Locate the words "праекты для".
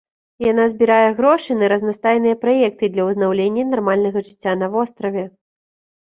2.45-3.03